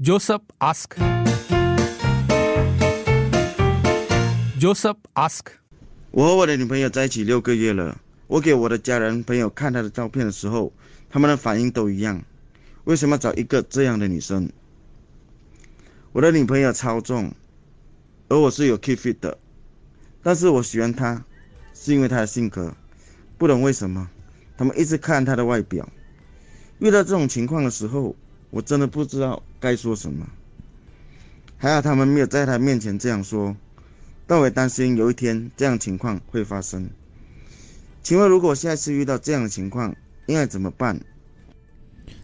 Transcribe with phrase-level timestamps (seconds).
[0.00, 0.94] Joseph ask.
[4.56, 5.46] Joseph ask.
[6.12, 10.72] 我和我的女朋友在一起六个月了，我给我的家人朋友看她的照片的时候，
[11.10, 12.22] 他们的反应都一样。
[12.84, 14.48] 为什么找一个这样的女生？
[16.12, 17.34] 我的女朋友超重，
[18.28, 19.36] 而我是有 keep fit 的，
[20.22, 21.24] 但是我喜欢她，
[21.74, 22.72] 是因为她的性格。
[23.36, 24.08] 不懂为什么，
[24.56, 25.88] 他们一直看她的外表。
[26.78, 28.14] 遇到这种情况的时候，
[28.50, 30.26] 我真的不知道该说什么。
[31.56, 33.56] 还好他们没有在他面前这样说。
[34.26, 36.90] 但我也担心有一天这样情况会发生。
[38.02, 41.00] 请问，如果下次遇到这样的情况，应该怎么办？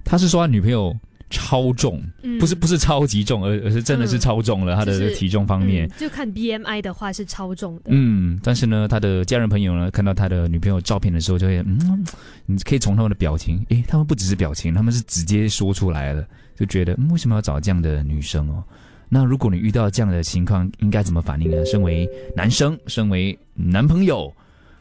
[0.04, 0.94] 他是说他女朋友
[1.30, 2.02] 超重，
[2.38, 4.76] 不是不是超级重，而而是真的是超重了。
[4.76, 7.82] 他的体重方面，就看 BMI 的话是超重的。
[7.86, 12.06] 嗯，但是呢，他的家人朋友呢，看到他的女朋友照片的时候，就会嗯，
[12.46, 16.24] 你可以从他们的表情，诶，他们不只是表情，他们是直接说出来了，
[16.56, 18.62] 就觉得嗯，为什么要找这样的女生哦？
[19.08, 21.64] 那如果你遇到这样的情况，应该怎么反应呢？
[21.64, 24.32] 身为男生，身为男朋友，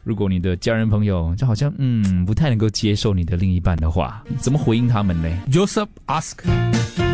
[0.04, 7.13] 如果你的家人朋友就好像嗯不太能够接受你的另一半的话，怎么回应他们呢？Joseph ask。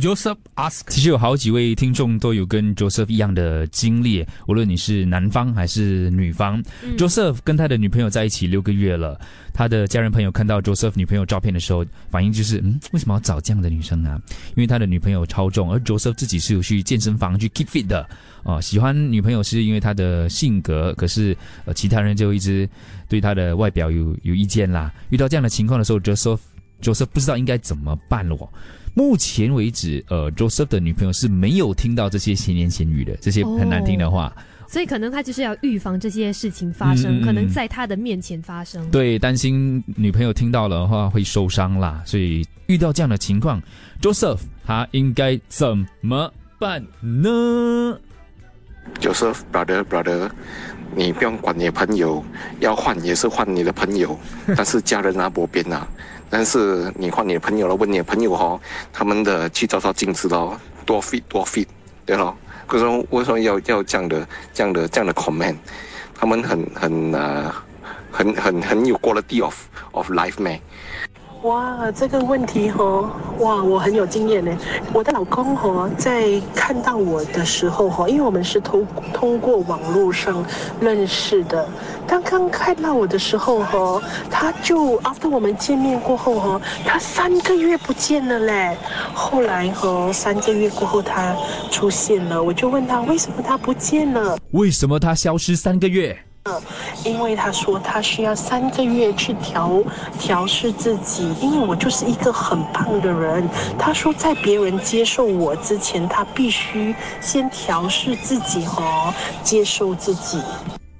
[0.00, 6.62] Joseph ask，其实有好几位听众都有跟 Joseph 一样的经历，无论你是男方还是女方。
[6.96, 9.20] Joseph 跟他的女朋友在一起六个月了，
[9.52, 14.20] 他的家人朋友看到 Joseph 女朋友照片的时候，反应就是：嗯，为什么要找这样的女生呢？
[14.50, 18.08] 因为他的女朋友超重，而 Joseph 自己是有去健身房去 keep fit 的。
[18.44, 22.68] 哦，喜欢女朋友是因为他的性格，可是呃，其他人就一直
[23.08, 24.92] 对他的外表有有意见啦。
[25.10, 26.38] 遇到这样的情况的时候，Joseph
[26.80, 28.36] Joseph 不知道应该怎么办了。
[28.94, 34.32] 目前为止，呃，Joseph 的女朋友是没有听到这些闲言闲语的，这些很难听的话，
[34.66, 38.90] 所以可能他就是要预防这些事情发生，可能在他的面前发生。
[38.90, 43.62] 对，担心女朋友听到了的话会受伤啦，所以遇到这样的情况
[44.02, 47.98] ，Joseph 他应该怎么办呢
[49.00, 50.30] ？Joseph brother brother，
[50.96, 52.24] 你不用管你的朋友，
[52.60, 54.18] 要换也是换你的朋友，
[54.56, 55.86] 但是家人那边呐。
[56.30, 58.60] 但是你换你的朋友了，问你的朋友哈，
[58.92, 61.66] 他们的去照照镜子咯，多 fit 多 fit，
[62.04, 62.36] 对咯。
[62.70, 65.56] 为什么为什么要要这样的这样的这样的 comment？
[66.14, 67.50] 他们很很呃
[68.10, 69.56] 很很很有 quality of
[69.92, 70.60] of life 咩？
[71.42, 72.84] 哇，这个问题哈，
[73.38, 74.50] 哇，我很有经验呢。
[74.92, 78.84] 我的老公哈，在看到我的时候哈，因为我们是通
[79.14, 80.44] 通过网络上
[80.80, 81.68] 认识的。
[82.08, 88.76] 刚刚看到我的时候哈，他就 after 我们见面过后哈，他三个月不见了嘞。
[89.14, 91.36] 后来哈，三个月过后他
[91.70, 94.36] 出现了，我就问他为什么他不见了？
[94.50, 96.18] 为什么他消失三个月？
[97.04, 99.82] 因为他说他需要三个月去调
[100.18, 103.48] 调试自己，因为我就是一个很胖的人。
[103.78, 108.82] 他说在别人接受我之前，他必须先调试自己和
[109.42, 110.40] 接受自己。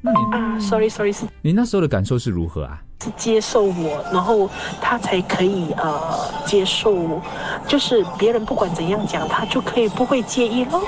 [0.00, 2.80] 那你啊，sorry sorry，是你那时候的感受是如何啊？
[3.02, 4.48] 是接受我，然后
[4.80, 7.20] 他才可以呃接受，
[7.66, 10.82] 就是别人不管怎样讲，他就可以不会介意喽。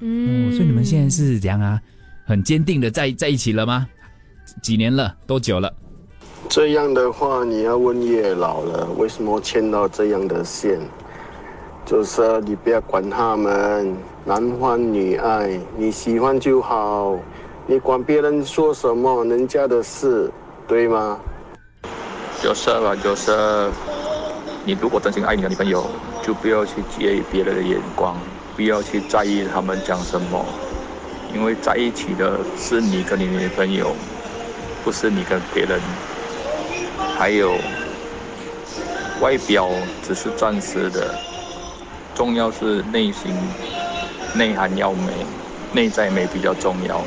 [0.00, 1.80] 嗯，所以你们现在是怎样啊？
[2.28, 3.86] 很坚定的在在一起了吗？
[4.62, 5.16] 几年了？
[5.26, 5.72] 多久了？
[6.46, 10.78] 这样的话，你要问月老了，为什么牵到这样的线？
[11.86, 13.96] 就是你不要管他们，
[14.26, 17.18] 男欢女爱，你喜欢就好，
[17.66, 20.30] 你管别人说什么，人家的事，
[20.66, 21.18] 对吗？
[22.42, 23.70] 就是啊，就是，
[24.66, 25.86] 你如果真心爱你的女朋友，
[26.22, 28.14] 就不要去介意别人的眼光，
[28.54, 30.44] 不要去在意他们讲什么。
[31.34, 33.94] 因为在一起的是你跟你女朋友，
[34.84, 35.80] 不是你跟别人。
[37.16, 37.56] 还有，
[39.20, 39.68] 外表
[40.02, 41.14] 只是暂时的，
[42.14, 43.32] 重要是内心
[44.34, 45.12] 内涵要美，
[45.72, 47.02] 内在美比较重要，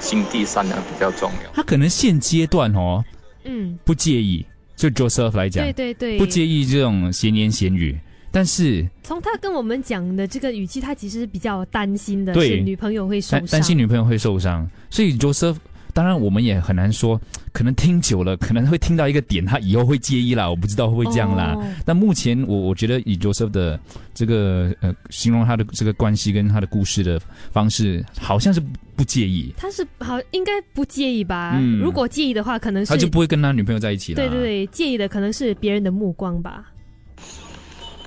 [0.00, 1.50] 心地善良比较重要。
[1.52, 3.04] 他可能现阶段哦，
[3.44, 7.98] 嗯，不介意，就 Joseph 来讲，对对对，不介意这种闲言闲语。
[8.32, 14.66] 但是从他跟我们讲的这个语气，他其实是比较担心的是女朋友会受伤，担心女朋友会受伤。
[14.88, 15.56] 所以 Joseph，
[15.92, 17.20] 当然我们也很难说，
[17.52, 20.48] 可能听久了可能会听到一个点，他以后会介意啦。
[20.48, 21.54] 我不知道会不会这样啦。
[21.84, 23.78] 但目前我我觉得以 Joseph 的
[24.14, 27.20] 这个呃形容他的这个关系跟他的故事的
[27.50, 28.62] 方式，好像是
[28.96, 29.52] 不介意。
[29.58, 31.58] 他是好应该不介意吧？
[31.60, 34.16] 嗯，如果介意的话，可能是他就不会跟他女朋友在一起了。
[34.16, 36.70] 对对对，介意的可能是别人的目光吧。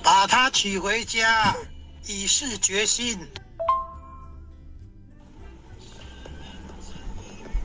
[0.06, 1.52] 把她娶回家，
[2.06, 3.18] 以示决心。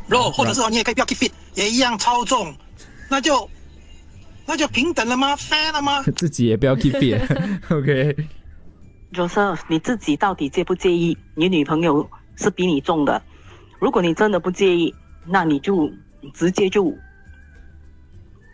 [0.08, 2.52] 若或者是你也可以不要 keep fit，也一样超重，
[3.08, 3.48] 那就
[4.48, 6.02] 那就平等了吗？fair 了吗？
[6.18, 8.28] 自己也不要 keep fit，OK。
[9.14, 13.22] Joseph，你自己到底介不介意你女朋友是比你重的？
[13.80, 14.94] 如果你真的不介意，
[15.28, 15.92] 那你就
[16.34, 16.92] 直接就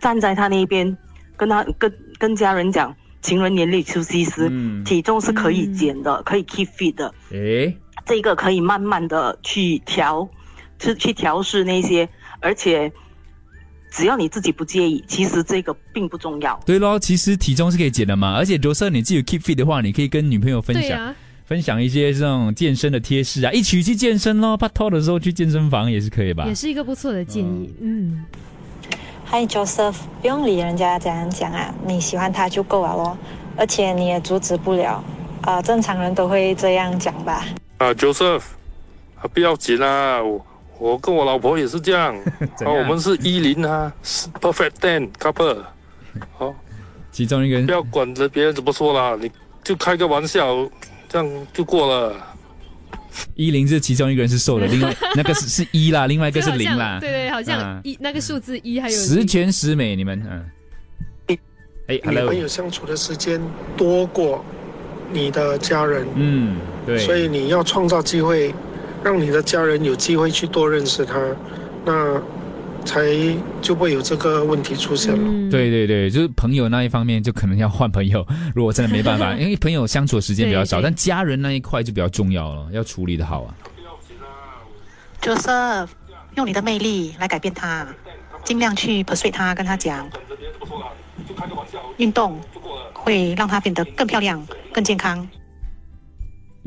[0.01, 0.95] 站在他那边，
[1.38, 7.75] 跟他跟跟家人讲，情人眼里出西施，嗯体重是可以减的，可以 keep fit 的，诶，
[8.05, 10.27] 这个可以慢慢的去调，
[10.79, 12.07] 去去调试那些，
[12.39, 12.91] 而且
[13.91, 16.59] 只要你自己不介意，其实这个并不重要。
[16.65, 20.99] 对咯，其实体重是可以减的嘛，而且罗瑟你自己有 keep fit 的话，你可以跟女朋友分享。
[20.99, 21.15] 啊，
[21.45, 26.53] 分享一些这种健身的贴士啊，一起去健身咯，拍拖的时候去健身房也是可以吧也？
[26.53, 27.73] 是一个不错的建议。
[27.79, 28.25] 嗯，
[29.29, 33.18] 嗨，Joseph，不用理人家怎样讲啊，你喜欢他就够了咯，
[33.57, 35.03] 而且你也阻止不了，
[35.41, 37.44] 啊、正常人都会这样讲吧。
[37.77, 38.44] 啊，Joseph，
[39.21, 40.45] 啊，不要紧啊，我
[40.79, 42.15] 我跟我老婆也是这样，
[42.56, 45.62] 怎啊，我们是一零啊是，perfect ten couple，
[46.38, 46.56] 好、
[47.12, 47.65] 其中一个人。
[47.65, 49.29] 不要管着别人怎么说啦，你
[49.62, 50.56] 就开个玩笑，
[51.09, 52.15] 这样就过了。
[53.35, 56.97] 一零是其中一个人是瘦的， 另外那个是是一啦，另外一个是零啦。
[57.01, 60.45] 对对，好像啊一那个数字一还有十全十美，你们嗯。
[61.87, 63.39] 哎女，Hello，朋友相处的时间
[63.77, 64.43] 多过
[65.09, 68.53] 你的家人，嗯，对，所以你要创造机会，
[69.01, 71.17] 让你的家人有机会去多认识他，
[71.85, 72.21] 那
[72.88, 73.06] 才
[73.62, 75.19] 就不会有这个问题出现了。
[75.22, 78.25] 嗯对对对，就是朋友那一方面就可能要换朋友，
[78.56, 83.54] 如果真的没办法， 因为朋友相处的时间比较少，对对但家人那一块就比较重要了，要处理的好啊。
[85.22, 85.89] Joseph，
[86.36, 87.88] 用你的魅力来改变他，
[88.44, 90.10] 尽量去 persuade 他，跟他讲，
[91.98, 92.39] 运动
[92.94, 95.28] 会让他变得更漂亮、更健康。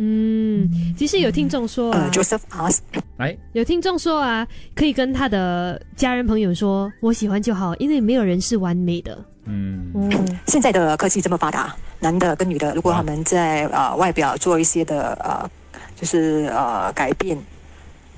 [0.03, 2.81] 嗯，其实有听众说啊、呃，Joseph asked，
[3.19, 9.23] 来，有听众说啊，可以跟他的家人朋友说，我喜欢就好，因为没有人是完美的。
[9.45, 15.51] 嗯，嗯，现在的科技这么发达，男的跟女的，如果他们在呃外表做一些的呃，
[15.95, 17.37] 就是呃改变，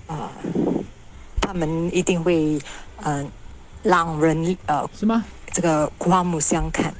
[0.07, 0.31] 呃，
[1.41, 2.61] 他们一定会
[3.03, 3.27] 嗯、呃、
[3.83, 5.25] 让人呃是吗？
[5.51, 6.95] 这个刮目相看。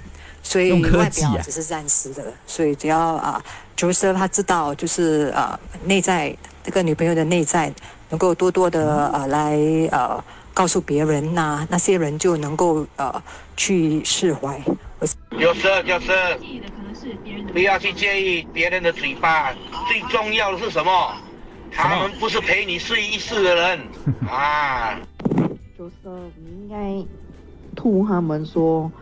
[0.45, 3.41] 所以外表只是暂时的，所以只要啊、
[3.77, 7.73] Joseph 他知道，就是呃内在这个女朋友的内在
[8.11, 9.59] 能够多多的呃来
[9.91, 10.23] 呃
[10.55, 13.23] 告诉别人那那些人就能够呃
[13.57, 14.61] 去释怀。
[15.39, 16.13] 有时就是
[17.53, 19.53] 不要去介意别人的嘴巴，
[19.89, 21.15] 最重要的是什么？
[21.73, 23.81] 他们不是陪你睡一世的人
[24.29, 24.97] 啊。
[25.77, 25.93] 就是
[26.37, 27.05] 你应该
[27.75, 28.93] 吐他们说，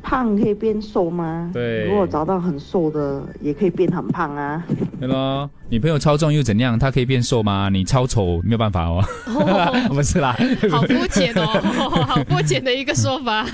[0.00, 1.50] 胖可以变瘦吗？
[1.52, 4.64] 对如果找到很瘦的，也可以变很胖啊。
[4.98, 6.78] 对咯，女朋友超重又怎样？
[6.78, 7.68] 她可以变瘦吗？
[7.68, 9.02] 你超丑没有办法哦。
[9.88, 10.36] 不是啦，
[10.70, 11.46] 好肤浅哦，
[12.06, 13.46] 好肤浅的一个说法。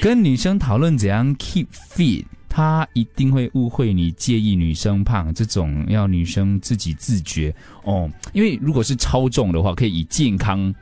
[0.00, 7.54] 跟女生讨论怎样 keep fit，她一定会误会你介意女生胖，这种要女生自己自觉
[7.84, 8.10] 哦。
[8.32, 10.74] 因为如果是超重的话，可以以健康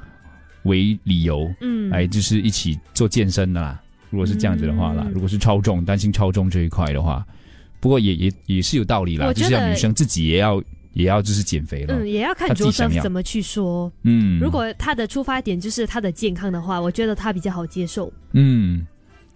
[0.65, 3.81] 为理由，嗯来就是一起做健身的啦。
[4.11, 7.25] 如果是这样子的话啦，嗯如果是超重，担心超重这一块的话，
[7.81, 10.63] 不过也也也是有道理啦，就是要女生自己也要
[10.93, 11.95] 也要就是减肥了。
[11.95, 13.91] 嗯，也要看 Joseph 怎么去说。
[14.03, 18.13] 嗯，如果他的出发点就是他的健康的话，我觉得他比较好接受。
[18.33, 18.85] 嗯，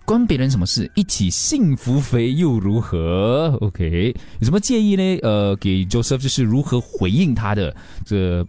[0.04, 0.90] 关别人什么事？
[0.94, 5.18] 一起幸福肥又如何？OK，有什么建议呢？
[5.22, 8.44] 呃，给 Joseph 就是如何回应他的这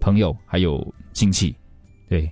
[0.00, 1.54] 朋友还有亲戚。
[2.08, 2.30] 对，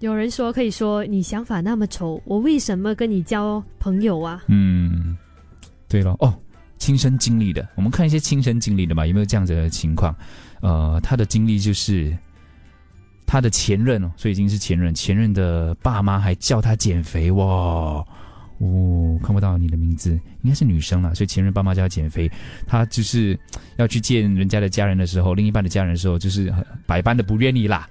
[0.00, 4.42] 有人说可以说你想法那么丑，我为什么跟你交朋友啊？
[4.48, 5.16] 嗯，
[5.88, 6.34] 对了，哦，
[6.78, 10.14] 亲身经历的，我们看一些亲身经历的吧，有没有这样子的情况？
[10.62, 12.16] 呃，他的经历就是
[13.26, 18.04] 他的前任哦，所以已经是前任，前任的爸妈还叫他减肥哇。
[18.62, 20.10] 哦，看不到你的名字，
[20.42, 22.30] 应该是女生啦，所以前任爸妈叫她减肥，
[22.66, 23.38] 她就是
[23.76, 26.52] 要去见人家的家人的时候，另一半的家人的时候，就是
[26.86, 27.88] 百般的不愿意啦。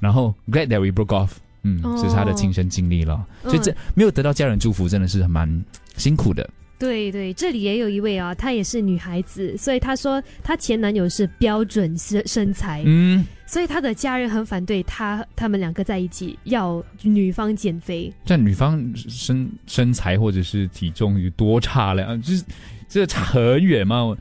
[0.00, 1.30] 然后 glad that we broke off，
[1.62, 5.64] 嗯，哦这是她的亲身经历了，所以这嗯没有得到家人祝福，真的是蛮
[5.96, 6.48] 辛苦的。
[6.78, 18.12] 对对，这里也有一位啊，她也是女孩子，所以她说她前男友是标准身身材，嗯，所以她的家人很反对她他们两个在一起，要女方减肥。
[18.24, 22.16] 但女方身身材或者是体重有多差了？
[22.18, 22.44] 就是
[22.88, 24.16] 这差很远嘛。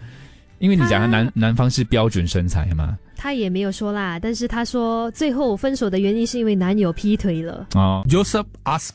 [0.57, 7.67] 因为你讲的男男方是标准身材嘛，她也没有说啦，但是他说最后分手的原因是因为男友劈腿了。
[7.73, 8.91] 哦 Joseph ask.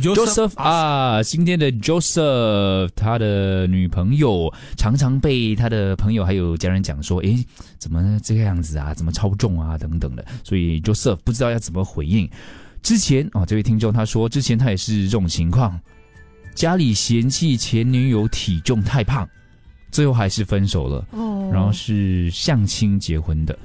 [0.00, 7.44] Joseph 啊，今天的 Joseph 他的女朋友常常被他的朋友还有家人讲说，诶，
[7.78, 8.94] 怎么这个样子啊？
[8.94, 9.76] 怎么超重啊？
[9.76, 12.28] 等等的，所以 Joseph 不知道要怎么回应。
[12.82, 15.80] 之前啊，这位听众他说，之前他也是这种情况，
[16.54, 19.26] 家里嫌弃前女友体重太胖，
[19.94, 21.06] 最后还是分手了。
[21.12, 23.56] 哦，然后是相亲结婚的。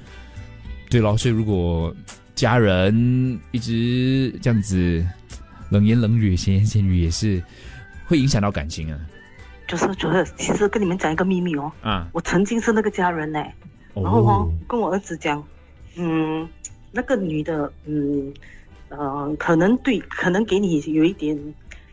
[0.92, 1.92] 对咯，所以如果
[2.36, 5.04] 家人一直这样子
[5.72, 7.42] 冷言冷语、闲言闲语，也是
[8.06, 9.00] 会影响到感情啊。
[9.68, 13.44] 就是就是，其实跟你们讲一个秘密哦，啊，我曾经是那个家人呢，
[13.96, 15.44] 然后哦，跟我儿子讲，
[15.96, 16.48] 嗯，
[16.92, 18.32] 那个女的，嗯，
[18.90, 21.36] 呃，可能对，可能给你有一点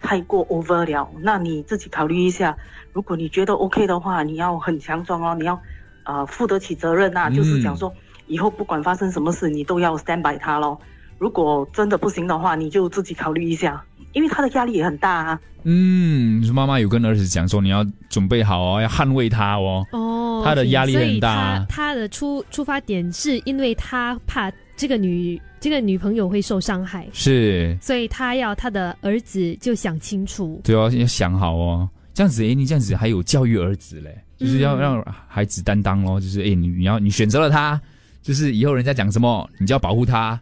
[0.06, 2.56] 太过 over 了，那你自己考虑一下，
[2.92, 5.60] 如果你觉得 OK 的话，你要很强壮哦，你要
[6.04, 7.92] 呃负得起责任呐、就是讲说
[8.28, 10.78] 以后不管发生什么事，你都要 stand by 他咯。
[11.18, 15.40] 如果真的不行的话，你就自己考虑一下，因为他的压力也很大啊。
[15.64, 19.84] 嗯，妈妈有跟儿子讲说，你要准备好哦，要捍卫他哦。
[19.90, 30.60] 哦，他的压力很大啊他他的出出发点是因为他怕这个女这个女朋友会受伤害，是，所以他要他的儿子就想清楚。
[30.62, 31.88] 对哦，要想好哦。
[32.12, 36.20] 这样子，诶，你这样子还有教育儿子嘞，就是要嗯让孩子担当咯。
[36.20, 37.80] 就是，诶，你你要你选择了他，
[38.22, 40.38] 就是以后人家讲什么，你就要保护他。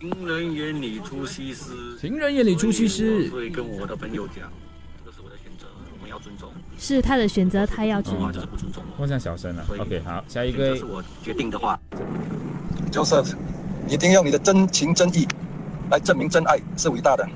[0.00, 4.50] 情人眼里出西施，情人眼里出西施所以跟我的朋友讲，
[4.98, 5.66] 这个是我的选择，
[5.96, 6.50] 我们要尊重。
[6.78, 8.32] 是他的选择，他要尊重。
[8.32, 8.82] 是不尊重。
[8.98, 9.64] 我想小声了。
[9.78, 11.78] OK，好，下一这个是我决定的话。
[12.90, 13.34] Joseph，
[13.86, 15.26] 一定要用你的真情真意
[15.90, 17.26] 来证明真爱是伟大的。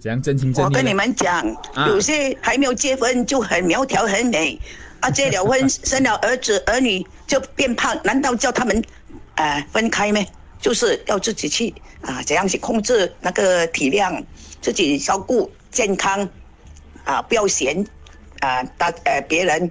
[0.00, 0.66] 怎样真情真意？
[0.66, 4.60] 我跟你们讲，啊有些还没有结婚就很苗条很美，
[5.00, 8.82] 啊，结了婚生了儿子儿女就变胖，难道叫他们
[9.36, 10.20] 呃分开吗？
[10.60, 14.22] 就是要自己去啊，怎样去控制那个体量，
[14.60, 16.28] 自己照顾健康，
[17.04, 17.86] 啊，不要嫌
[18.40, 19.70] 啊大呃别人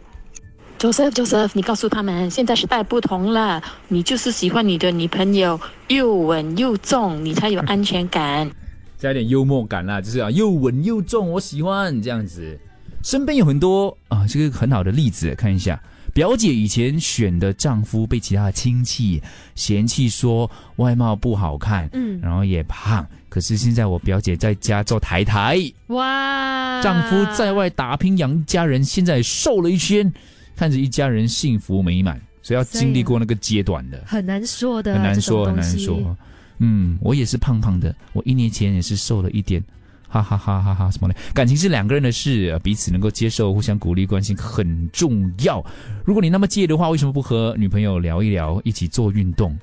[0.83, 8.51] Joseph Joseph，你告诉他们，现在时代不同了，你就是喜欢你的女朋友又稳又重，你才有安全感。
[8.97, 12.59] 加一点幽默感啦，就是啊，又稳又重，我喜欢这样子。
[13.01, 15.81] 身边有很多啊，这个很好的例子，看一下。
[16.13, 19.23] 表姐以前选的丈夫被其他的亲戚
[19.55, 23.07] 嫌弃说外貌不好看，嗯然后也胖。
[23.29, 30.13] 可是现在我表姐在家做台台，哇，丈夫在外打拼养家人，现在瘦了一圈，
[30.55, 34.03] 看着一家人幸福美满，所以要经历过那个阶段的。
[34.05, 36.17] 很难说的，很难说，很难说。
[36.59, 39.61] 嗯，我也是胖胖的，我一年前也是瘦了一点，
[40.07, 40.91] 哈哈哈哈哈！
[40.91, 41.13] 什么呢？
[41.33, 45.65] 感情是两个人的事，呃彼此能够接受，互相鼓励，关心很重要。
[46.05, 49.57] 如果你那么介意的话，为什么不和女朋友聊一聊，一起做运动？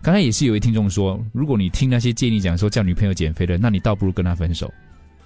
[0.00, 4.72] 刚才也是有位听众说，如果你听那些建议讲说叫女朋友减肥的，那你倒不如跟她分手，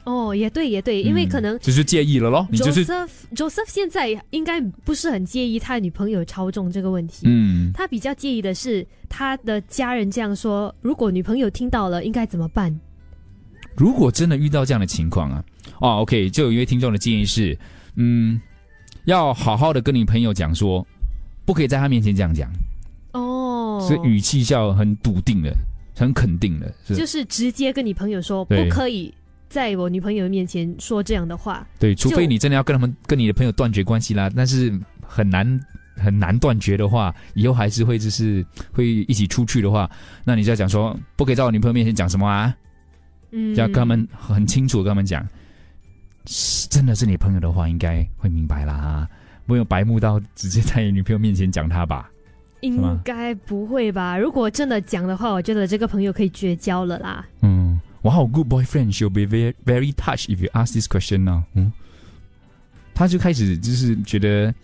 [0.05, 7.71] 哦，也对，也对，因为嗯可能就是介意了咯，你就是 Joseph Joseph 现在应该不是很介意他女朋友超重这个问题，嗯。
[7.73, 12.79] 他比较介意的是他的家人这样说，如果女朋友听到了，应该怎么办？
[13.77, 15.45] 如果真的遇到这样的情况啊，
[15.81, 17.57] 哦，OK，就有一位听众的建议是，
[17.95, 18.41] 嗯，
[19.05, 20.87] 要好好的跟你朋友讲说，
[21.47, 22.51] 不可以在他面前这样讲，
[23.13, 25.57] 哦，所以语气是要很笃定的，
[25.97, 26.95] 很肯定的，是。
[26.95, 29.15] 就是直接跟你朋友说，不可以
[29.53, 31.67] 在我女朋友面前说这样的话。
[31.79, 34.73] 对，除非你真的要跟他们跟你的朋友断绝关系啦，但是
[35.07, 35.61] 很难
[35.95, 38.43] 很难断绝的话，以后还是会就是
[38.73, 39.89] 会一起出去的话，
[40.25, 42.57] 那你就要讲说，不可以在我女朋友面前讲什么啊，
[43.31, 45.23] 嗯，要跟他们很清楚跟他们讲，
[46.25, 49.09] 是真的是你朋友的话，应该会明白啦啊，
[49.47, 52.09] 不用白目到直接在你女朋友面前讲他吧。
[52.63, 54.17] 应该不会吧？
[54.17, 57.27] 如果真的讲的话，我觉得这个朋友可以绝交了啦。
[57.43, 57.62] 嗯，
[58.03, 61.43] 哇好 good boyfriend she'll be very very touched if you ask this question now。
[61.55, 61.73] 嗯，
[62.95, 64.55] 他就开始就是觉得，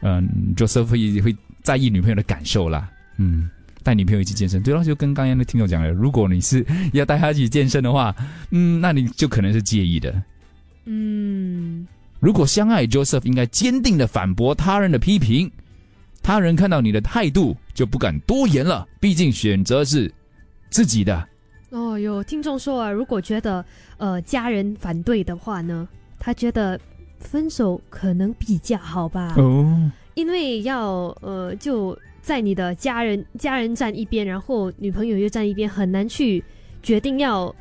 [0.00, 2.90] 嗯、Joseph 会会在意女朋友的感受啦。
[3.16, 3.48] 嗯，
[3.82, 8.14] 带女朋友一起健身，对了，就跟刚刚的听众讲了，如果你是要带她一起健身的话，
[8.50, 10.22] 嗯，那你就可能是介意的。
[10.84, 11.86] 嗯，
[12.20, 15.50] 如果相爱，Joseph 应该坚定的反驳他人的批评。
[16.22, 18.86] 他人看到你的态度，就不敢多言了。
[19.00, 20.12] 毕竟选择是
[20.70, 21.26] 自己的。
[21.74, 23.64] 哦，有听众说啊，如果觉得
[23.98, 25.88] 呃家人反对的话呢，
[26.20, 26.78] 他觉得
[27.18, 29.34] 分手可能比较好吧。
[29.36, 36.42] 哦，因为要呃就在你的家人家人站一边，然后女朋友又站一边，很难去
[36.80, 37.52] 决定要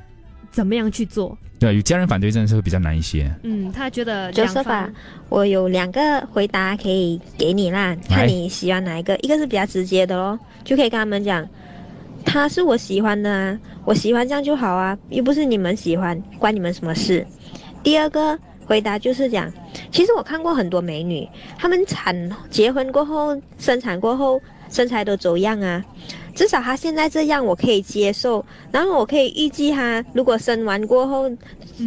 [0.51, 1.35] 怎么样去做。
[1.57, 3.33] 对，有家人反对真的是会比较难一些。
[3.41, 4.93] 嗯，他觉得两 Joseph 方啊，
[5.29, 9.15] 我有两个回答可以给你啦，看你喜欢哪一个。
[9.17, 11.47] 一个是比较直接的咯，就可以跟他们讲，
[12.33, 17.23] 他是我喜欢的啊，我喜欢这样就好啊，又不是你们喜欢，关你们什么事？
[17.83, 19.53] 第二个回答就是讲，
[19.91, 25.85] 其实我看过很多美女，她们产结婚过后生产过后身材都走样啊，
[26.33, 31.31] 至少她现在这样我可以接受，然后我可以预计她如果生完过后，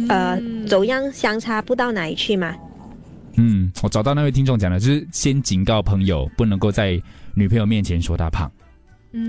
[0.07, 2.55] 呃走样相差不到哪里去嘛。
[3.35, 6.97] 嗯，我找到那位听众讲的，就是先警告朋友，不能够在
[7.35, 8.49] 女朋友面前说她胖，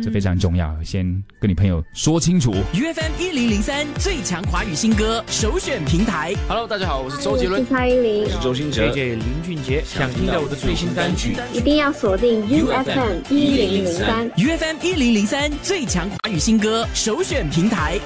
[0.03, 1.05] 这非常重要，先
[1.41, 2.53] 跟你朋友说清楚。
[2.53, 6.35] U F M 一零零三最强华语新歌首选平台。
[6.49, 17.99] Hello，大家好，我是周杰伦，蔡依林，我是周星哲，JJ 林俊杰，想听到我的最新单曲，一定要锁定 U F M 一零零三 U F M 一零零三最强华语新歌首选平台。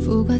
[0.00, 0.36] 浮夸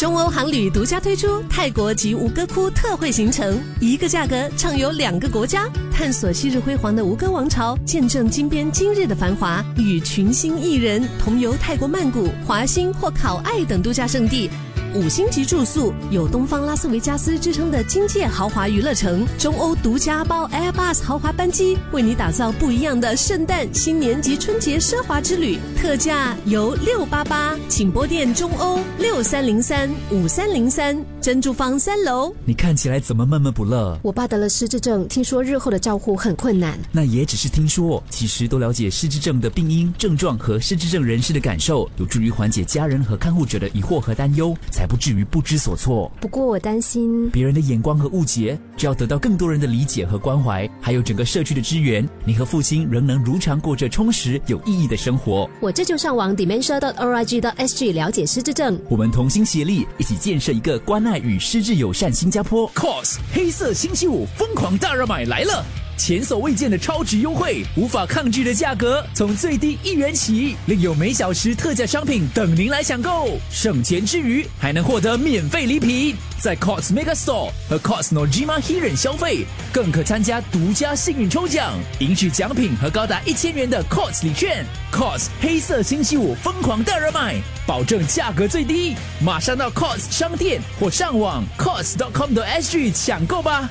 [0.00, 14.48] 中欧航旅独家推出泰国及吴哥窟特惠行程，一个价格畅游两个国家，探索昔日辉煌的吴哥王朝，见证金边今日的繁华，与群星艺人同游泰国曼谷、华欣或考爱等度假胜地。
[14.92, 32.34] 五星级住宿，有东方拉斯维加斯之称的金界豪华娱乐城，中欧独家包 Airbus 豪华班机，为你打造不一样的圣诞、新年及春节奢华之旅，特价由六八八，请拨电中欧六三零三五三零三珍珠坊三楼。
[32.44, 33.96] 你看起来怎么闷闷不乐？
[34.02, 36.76] 我爸得了失智症，听说日后的照护很困难。
[36.90, 46.10] 那也只是听说，其实多了解失智症的病因、症状和失智症人士的感受，有助于缓解家人和看护者的疑惑和担忧，才不至于不知所措。
[46.22, 55.46] 不过我担心别人的眼光和误解，只要得到更多人的理解和关怀，还有整个社区的支援，你和父亲仍能如常过着充实有意义的生活。
[55.60, 58.80] 我这就上网 dementia.org.sg 了解失智症。
[58.88, 62.66] 我们同心协力，一起建设一个关爱与失智友善新加坡。
[62.72, 65.62] COS 黑色星期五疯狂大热买来了！
[66.00, 73.38] 前所未见的超值优惠，无法抗拒的价格，从最低一元起，另有每小时特价商品等您来抢购。
[73.50, 84.64] 省钱之余，还能获得免费礼品，在 COS Mega Store 和 COS Nojima Hiren 消费，更可参加独家幸运抽奖，赢取奖品和高达一千元的 COS 礼券。
[84.90, 87.36] COS 黑色星期五疯狂大热卖，
[87.66, 93.68] 保证价格最低，马上到 COS 商店或上网 COS.com.sg 抢购吧。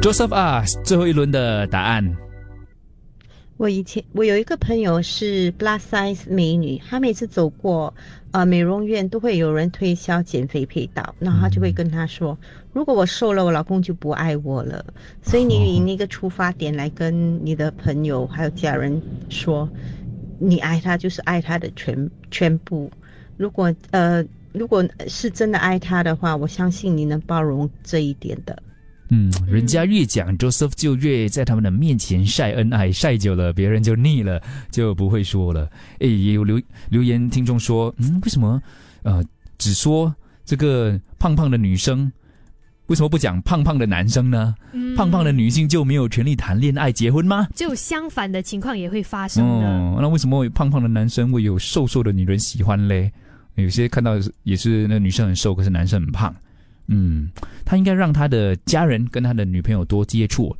[0.00, 2.16] Joseph ask 最后一轮的答案。
[3.58, 7.92] 我以前我有一个朋友是 plus size 美女，她每次走过
[8.30, 12.38] 呃美容院都会有人推销减肥配套，然后她就会跟她说，
[12.72, 14.82] 如果我瘦了，我老公就不爱我了。
[15.20, 19.68] 所以你以那个出发点来跟你的朋友还有家人说，
[20.38, 22.90] 你爱他就是爱他的全全部。
[23.36, 28.62] 如果呃如果是真的爱他的话，我相信你能包容这一点的。
[29.10, 35.68] 嗯，人家越讲 Joseph 就越在他们的面前晒恩爱，晒久了别人就腻了，就不会说了。
[35.98, 38.62] 诶，也有留留言听众说，嗯，为什么
[39.02, 39.24] 呃
[39.58, 42.10] 只说这个胖胖的女生，
[42.86, 44.54] 为什么不讲胖胖的男生呢？
[44.72, 47.48] 嗯胖胖的女性就没有权利谈恋爱、结婚吗？
[47.54, 49.66] 就相反的情况也会发生的。
[49.66, 53.10] 哦，那为什么胖胖的男生会有瘦瘦的女人喜欢嘞？
[53.56, 54.12] 有些看到
[54.44, 56.32] 也是那女生很瘦，可是男生很胖。
[56.92, 57.30] 嗯，
[57.64, 60.54] 他应该让他的家人跟他的女朋友多接触，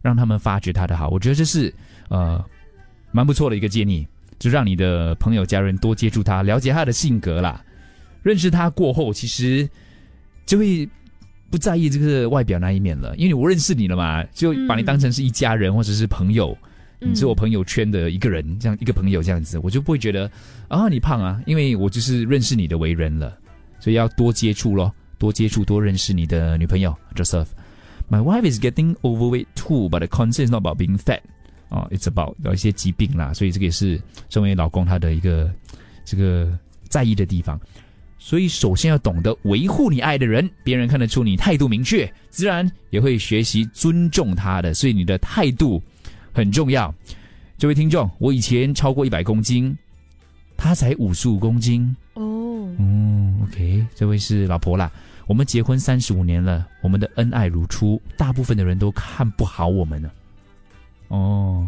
[0.00, 1.08] 让他们发掘他的好。
[1.08, 1.74] 我觉得这是
[2.08, 2.42] 呃
[3.10, 4.06] 蛮不错的一个建议，
[4.38, 7.62] 就让你的朋友家人多接触他，了解他的性格啦。
[8.22, 9.68] 认识他过后，其实
[10.46, 10.88] 就会
[11.50, 16.56] 不在意这个外表那一面了，因为我认识你了嘛，就把你当成是一家人或者是朋友。
[17.04, 20.30] 你是我朋友圈的一个人，这样一个朋友这样子，我就不会觉得
[20.68, 23.36] 啊你胖啊，因为我就是认识你的为人了，
[23.80, 24.94] 所以要多接触咯。
[25.22, 27.46] 多接触，多认识你的女朋友 Joseph。
[28.10, 31.20] My wife is getting overweight too, but the concern is not about being fat.
[31.68, 35.48] 哦、oh,，it's about 有一些疾病啦，所以这个也是身为老公他的一个
[36.04, 36.58] 这个
[36.88, 37.56] 在意的地方。
[38.18, 44.74] 所以首先要懂得维护你爱的人，别人看得出你态度明确，自然也会学习尊重他的。
[44.74, 45.80] 所以你的态度
[46.32, 46.92] 很重要。
[47.56, 49.72] 这位听众，我以前超过一百公斤，
[50.56, 51.94] 他才五十五公斤。
[52.14, 54.90] 哦，嗯，OK，这位是老婆啦。
[55.32, 60.10] 我们结婚三十五年了，我们的恩爱如初，大部分的人都看不好我们呢。
[61.08, 61.66] 哦，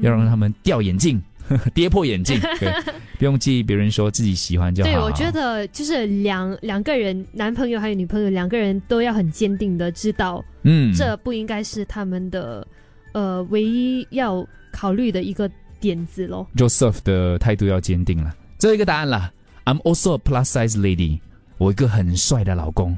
[0.00, 1.18] 要让他们掉眼镜，
[1.72, 2.70] 跌破眼镜，对，
[3.18, 4.90] 不用介意别人说自己喜欢就好。
[4.90, 12.66] 对，我觉得就是两两个人，男朋友还有女朋友，两个人都要很坚定的知道，嗯，这不应该是他们的
[13.12, 16.46] 呃唯一要考虑的一个点子喽。
[16.54, 19.32] Joseph 的态度要坚定了，最后一个答案了。
[19.64, 21.20] I'm also a plus size lady。
[21.58, 22.96] 我一个很帅的老公，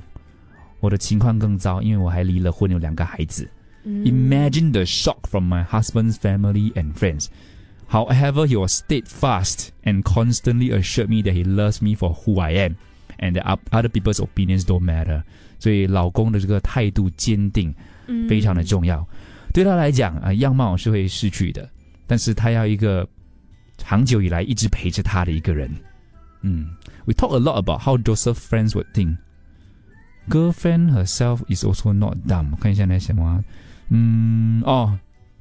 [0.80, 3.48] 我的情况更糟，因为我还离了婚，有两个孩子。
[3.82, 7.28] 嗯 Imagine the shock from my husband's family and friends.
[7.88, 12.52] However, he was steadfast and constantly assured me that he loves me for who I
[12.52, 12.76] am,
[13.18, 15.22] and that other people's opinions don't matter.
[15.58, 17.74] 所以老公的这个态度坚定，
[18.06, 19.06] 嗯非常的重要。
[19.52, 21.68] 对他来讲啊，样貌是会失去的，
[22.06, 23.08] 但是他要一个
[23.78, 25.70] 长久以来一直陪着他的一个人。
[26.42, 26.70] 嗯
[27.04, 29.16] ，We talk a lot about how Joseph friends would think.
[30.28, 32.56] Girlfriend herself is also not dumb.
[32.56, 33.42] 看一下那什么、
[33.88, 34.96] 嗯，哦，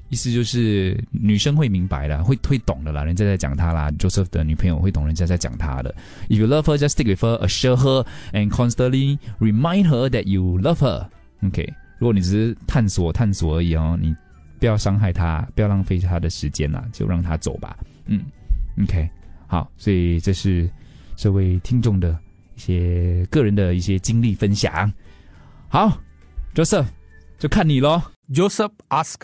[0.09, 5.93] 意思就是女生会明白的，会会懂的啦，人家在讲他啦，Joseph 的女朋友会懂人家在讲他的。
[6.27, 10.59] If you love her, just stick with her, assure her, and constantly remind her that you
[10.59, 11.05] love her.
[11.43, 14.15] OK，如果你只是探索探索而已哦，你
[14.59, 17.77] 不要伤害她，不要浪费她的时间啦，就让她走吧。
[18.07, 18.23] 嗯
[18.81, 19.07] ，OK，
[19.45, 20.67] 好，所以这是
[21.21, 22.17] 这位听众的
[22.55, 24.89] 一些个人的一些经历分享
[25.67, 26.01] 好
[26.55, 26.85] joseph
[27.37, 28.01] 就看你喽
[28.31, 29.17] joseph ask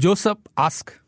[0.00, 0.99] joseph ask